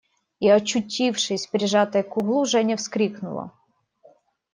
[0.39, 3.51] И, очутившись прижатой к углу, Женя вскрикнула.